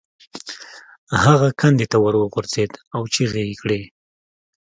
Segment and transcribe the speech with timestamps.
[1.23, 3.81] هغه کندې ته وغورځید او چیغې یې کړې.